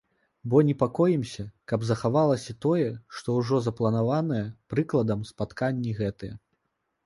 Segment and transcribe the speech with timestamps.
[0.51, 4.43] Бо непакоімся, каб захавалася тое, што ўжо запланаванае,
[4.75, 6.33] прыкладам, спатканні гэтыя.